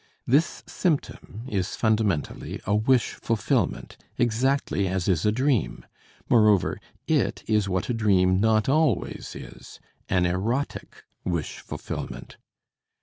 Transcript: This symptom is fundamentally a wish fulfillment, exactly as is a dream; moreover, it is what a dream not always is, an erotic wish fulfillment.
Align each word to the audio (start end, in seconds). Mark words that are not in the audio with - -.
This 0.25 0.63
symptom 0.65 1.43
is 1.47 1.75
fundamentally 1.75 2.59
a 2.65 2.73
wish 2.73 3.11
fulfillment, 3.21 3.97
exactly 4.17 4.87
as 4.87 5.07
is 5.07 5.27
a 5.27 5.31
dream; 5.31 5.85
moreover, 6.27 6.79
it 7.07 7.43
is 7.45 7.69
what 7.69 7.87
a 7.87 7.93
dream 7.93 8.39
not 8.39 8.67
always 8.67 9.35
is, 9.35 9.79
an 10.09 10.25
erotic 10.25 11.03
wish 11.23 11.59
fulfillment. 11.59 12.37